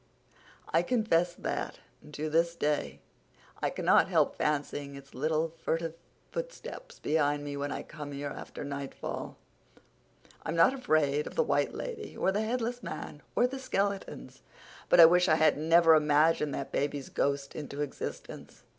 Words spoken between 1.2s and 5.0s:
that, to this day, I cannot help fancying